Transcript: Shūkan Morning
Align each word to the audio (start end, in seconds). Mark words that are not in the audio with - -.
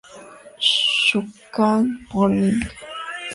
Shūkan 0.69 1.85
Morning 2.15 2.57